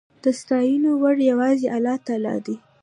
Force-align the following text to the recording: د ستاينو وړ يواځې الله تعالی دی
د 0.23 0.25
ستاينو 0.41 0.89
وړ 1.01 1.17
يواځې 1.31 1.67
الله 1.75 1.97
تعالی 2.07 2.35
دی 2.45 2.55